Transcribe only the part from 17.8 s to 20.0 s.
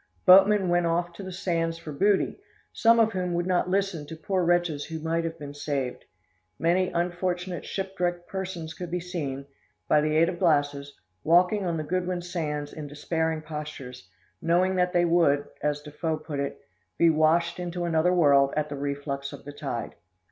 another world' at the reflux of the tide.